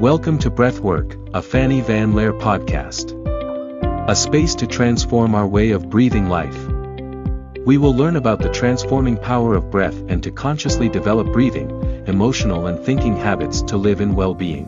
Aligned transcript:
Welcome 0.00 0.38
to 0.40 0.50
Breathwork, 0.50 1.16
a 1.32 1.40
Fanny 1.40 1.80
Van 1.80 2.12
Laer 2.12 2.34
podcast. 2.34 3.14
A 4.10 4.14
space 4.14 4.54
to 4.56 4.66
transform 4.66 5.34
our 5.34 5.46
way 5.46 5.70
of 5.70 5.88
breathing 5.88 6.28
life. 6.28 6.54
We 7.64 7.78
will 7.78 7.94
learn 7.94 8.16
about 8.16 8.40
the 8.40 8.52
transforming 8.52 9.16
power 9.16 9.54
of 9.54 9.70
breath 9.70 9.96
and 10.10 10.22
to 10.22 10.30
consciously 10.30 10.90
develop 10.90 11.32
breathing, 11.32 11.70
emotional 12.06 12.66
and 12.66 12.78
thinking 12.84 13.16
habits 13.16 13.62
to 13.62 13.78
live 13.78 14.02
in 14.02 14.14
well-being. 14.14 14.66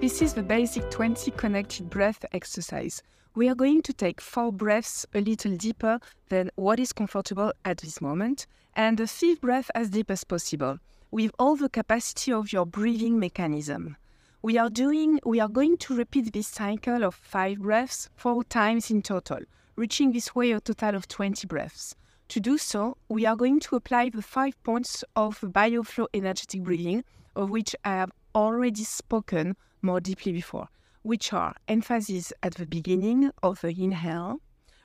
This 0.00 0.22
is 0.22 0.32
the 0.32 0.42
basic 0.42 0.90
20 0.90 1.30
connected 1.32 1.90
breath 1.90 2.24
exercise. 2.32 3.02
We 3.34 3.50
are 3.50 3.54
going 3.54 3.82
to 3.82 3.92
take 3.92 4.22
four 4.22 4.50
breaths 4.50 5.04
a 5.12 5.20
little 5.20 5.58
deeper 5.58 6.00
than 6.30 6.50
what 6.54 6.80
is 6.80 6.94
comfortable 6.94 7.52
at 7.66 7.76
this 7.76 8.00
moment, 8.00 8.46
and 8.74 8.96
the 8.96 9.06
fifth 9.06 9.42
breath 9.42 9.70
as 9.74 9.90
deep 9.90 10.10
as 10.10 10.24
possible 10.24 10.78
with 11.10 11.32
all 11.38 11.56
the 11.56 11.68
capacity 11.68 12.32
of 12.32 12.52
your 12.52 12.64
breathing 12.64 13.18
mechanism. 13.18 13.96
We 14.42 14.56
are 14.56 14.70
doing 14.70 15.20
we 15.24 15.40
are 15.40 15.48
going 15.48 15.76
to 15.78 15.96
repeat 15.96 16.32
this 16.32 16.48
cycle 16.48 17.04
of 17.04 17.14
5 17.14 17.58
breaths 17.58 18.08
4 18.16 18.44
times 18.44 18.90
in 18.90 19.02
total, 19.02 19.40
reaching 19.76 20.12
this 20.12 20.34
way 20.34 20.52
a 20.52 20.60
total 20.60 20.94
of 20.94 21.08
20 21.08 21.46
breaths. 21.46 21.94
To 22.28 22.40
do 22.40 22.58
so, 22.58 22.96
we 23.08 23.26
are 23.26 23.36
going 23.36 23.58
to 23.60 23.76
apply 23.76 24.10
the 24.10 24.22
5 24.22 24.62
points 24.62 25.04
of 25.16 25.40
BioFlow 25.40 26.06
energetic 26.14 26.62
breathing, 26.62 27.04
of 27.34 27.50
which 27.50 27.74
I 27.84 27.90
have 27.90 28.12
already 28.34 28.84
spoken 28.84 29.56
more 29.82 30.00
deeply 30.00 30.32
before, 30.32 30.68
which 31.02 31.32
are 31.32 31.54
emphasis 31.66 32.32
at 32.42 32.54
the 32.54 32.66
beginning 32.66 33.32
of 33.42 33.60
the 33.62 33.74
inhale, 33.76 34.40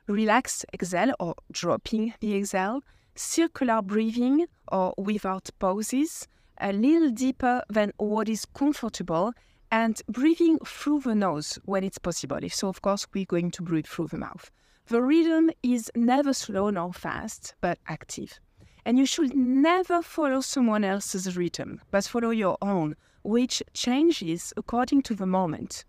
relax 0.07 0.65
exhale 0.73 1.13
or 1.19 1.35
dropping 1.51 2.13
the 2.19 2.35
exhale, 2.35 2.81
circular 3.15 3.81
breathing 3.81 4.47
or 4.67 4.93
without 4.97 5.49
pauses, 5.59 6.27
a 6.59 6.71
little 6.71 7.11
deeper 7.11 7.63
than 7.69 7.91
what 7.97 8.29
is 8.29 8.45
comfortable, 8.45 9.33
and 9.71 10.01
breathing 10.07 10.57
through 10.59 11.01
the 11.01 11.15
nose 11.15 11.59
when 11.65 11.83
it's 11.83 11.97
possible. 11.97 12.37
If 12.41 12.53
so, 12.53 12.67
of 12.69 12.81
course, 12.81 13.07
we're 13.13 13.25
going 13.25 13.51
to 13.51 13.63
breathe 13.63 13.87
through 13.87 14.07
the 14.07 14.17
mouth. 14.17 14.51
The 14.87 15.01
rhythm 15.01 15.49
is 15.63 15.91
never 15.95 16.33
slow 16.33 16.69
nor 16.69 16.93
fast, 16.93 17.55
but 17.59 17.79
active. 17.87 18.39
And 18.85 18.99
you 18.99 19.05
should 19.05 19.35
never 19.35 20.03
follow 20.03 20.41
someone 20.41 20.83
else's 20.83 21.35
rhythm, 21.35 21.81
but 21.89 22.05
follow 22.05 22.29
your 22.29 22.57
own, 22.61 22.95
which 23.23 23.63
changes 23.73 24.53
according 24.55 25.01
to 25.03 25.15
the 25.15 25.25
moment. 25.25 25.85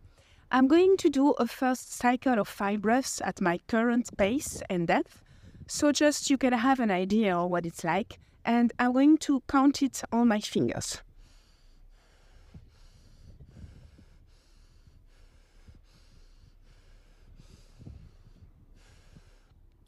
I'm 0.51 0.67
going 0.67 0.97
to 0.99 1.11
do 1.11 1.33
a 1.33 1.47
first 1.47 1.93
cycle 1.93 2.39
of 2.39 2.49
five 2.49 2.81
breaths 2.81 3.21
at 3.23 3.41
my 3.41 3.59
current 3.69 4.17
pace 4.17 4.63
and 4.71 4.87
depth, 4.87 5.23
so 5.67 5.93
just 5.93 6.31
you 6.31 6.39
can 6.39 6.53
have 6.53 6.81
an 6.81 6.91
idea 6.91 7.37
of 7.37 7.51
what 7.51 7.67
it's 7.67 7.85
like, 7.85 8.19
and 8.45 8.73
I'm 8.79 8.93
going 8.93 9.19
to 9.19 9.43
count 9.49 9.83
it 9.83 10.03
on 10.13 10.29
my 10.29 10.41
fingers. 10.41 11.03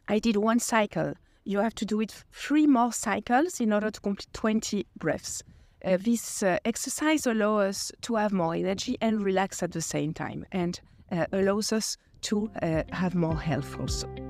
I 0.08 0.18
did 0.18 0.36
one 0.36 0.58
cycle. 0.58 1.14
You 1.44 1.58
have 1.58 1.74
to 1.76 1.84
do 1.84 2.00
it 2.00 2.24
three 2.32 2.66
more 2.66 2.92
cycles 2.92 3.60
in 3.60 3.72
order 3.72 3.90
to 3.90 4.00
complete 4.00 4.28
20 4.32 4.86
breaths. 4.96 5.42
Uh, 5.84 5.98
this 6.00 6.42
uh, 6.42 6.58
exercise 6.64 7.26
allows 7.26 7.62
us 7.62 7.92
to 8.02 8.16
have 8.16 8.32
more 8.32 8.54
energy 8.54 8.96
and 9.00 9.22
relax 9.22 9.62
at 9.62 9.72
the 9.72 9.82
same 9.82 10.12
time, 10.12 10.44
and 10.50 10.80
uh, 11.12 11.26
allows 11.32 11.72
us 11.72 11.96
to 12.22 12.50
uh, 12.62 12.82
have 12.90 13.14
more 13.14 13.36
health 13.36 13.78
also. 13.78 14.27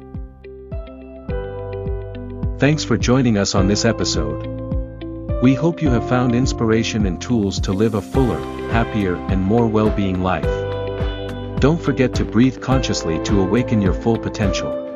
Thanks 2.59 2.83
for 2.83 2.98
joining 2.98 3.39
us 3.39 3.55
on 3.55 3.69
this 3.69 3.84
episode. 3.84 4.45
We 5.41 5.55
hope 5.55 5.81
you 5.81 5.91
have 5.91 6.09
found 6.09 6.34
inspiration 6.34 7.06
and 7.06 7.23
tools 7.23 7.61
to 7.61 7.73
live 7.73 7.95
a 7.95 8.03
fuller, 8.03 8.41
happier, 8.73 9.14
and 9.14 9.41
more 9.41 9.69
well 9.69 9.91
being 9.91 10.25
life. 10.25 11.61
Don't 11.61 11.80
forget 11.80 12.17
to 12.17 12.24
breathe 12.24 12.61
consciously 12.61 13.23
to 13.23 13.42
awaken 13.42 13.80
your 13.80 13.95
full 13.95 14.18
potential. 14.18 14.87